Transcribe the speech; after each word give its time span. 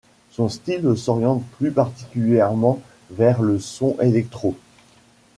Son 0.31 0.49
style 0.49 0.97
s'oriente 0.97 1.45
plus 1.59 1.69
particulièrement 1.71 2.81
vers 3.11 3.43
le 3.43 3.59
son 3.59 3.95
electro. 4.01 4.57